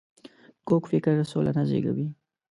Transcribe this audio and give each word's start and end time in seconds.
کوږ 0.67 0.83
فکر 0.91 1.15
سوله 1.31 1.51
نه 1.57 1.63
زېږوي 1.69 2.07